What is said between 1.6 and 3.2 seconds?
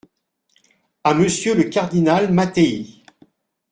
cardinal Mattei.